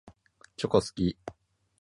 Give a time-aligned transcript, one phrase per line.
[0.57, 1.15] チョコ好き。